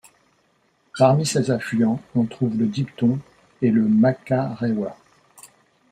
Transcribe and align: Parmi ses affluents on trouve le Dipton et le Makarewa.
Parmi 0.97 1.27
ses 1.27 1.51
affluents 1.51 2.01
on 2.15 2.25
trouve 2.25 2.57
le 2.57 2.65
Dipton 2.65 3.19
et 3.61 3.69
le 3.69 3.83
Makarewa. 3.87 4.97